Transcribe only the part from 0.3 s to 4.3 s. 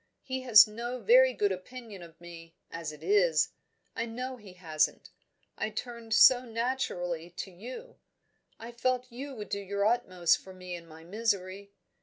has no very good opinion of me, as it is, I